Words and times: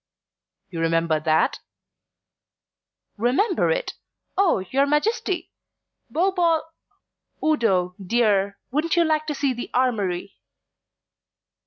"You 0.71 0.79
remember 0.79 1.19
that?" 1.19 1.59
"Remember 3.17 3.69
it? 3.69 3.93
Oh, 4.35 4.65
your 4.71 4.87
Majesty! 4.87 5.51
'_Bo 6.11 6.35
boll_' 6.35 6.63
Udo, 7.53 7.93
dear, 8.03 8.57
wouldn't 8.71 8.95
you 8.95 9.05
like 9.05 9.27
to 9.27 9.35
see 9.35 9.53
the 9.53 9.69
armoury?" 9.75 10.37